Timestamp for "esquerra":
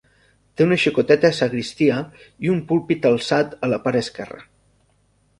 4.01-4.41